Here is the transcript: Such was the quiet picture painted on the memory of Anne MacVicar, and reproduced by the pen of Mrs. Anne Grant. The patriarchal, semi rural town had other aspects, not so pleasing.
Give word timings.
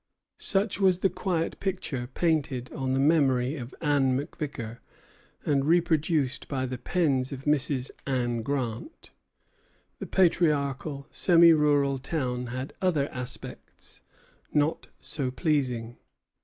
Such 0.39 0.79
was 0.79 0.97
the 1.01 1.11
quiet 1.11 1.59
picture 1.59 2.07
painted 2.15 2.73
on 2.73 2.93
the 2.93 2.99
memory 2.99 3.55
of 3.55 3.75
Anne 3.81 4.17
MacVicar, 4.17 4.79
and 5.45 5.63
reproduced 5.65 6.47
by 6.47 6.65
the 6.65 6.79
pen 6.79 7.19
of 7.19 7.43
Mrs. 7.45 7.91
Anne 8.07 8.41
Grant. 8.41 9.11
The 9.99 10.07
patriarchal, 10.07 11.05
semi 11.11 11.53
rural 11.53 11.99
town 11.99 12.47
had 12.47 12.73
other 12.81 13.09
aspects, 13.11 14.01
not 14.51 14.87
so 14.99 15.29
pleasing. 15.29 15.97